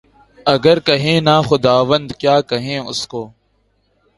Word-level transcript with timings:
اگر 0.45 0.77
کہیں 0.79 1.17
نہ 1.21 1.35
خداوند، 1.47 2.07
کیا 2.19 2.35
کہیں 2.41 2.79
اُس 2.79 3.01
کو؟ 3.07 3.21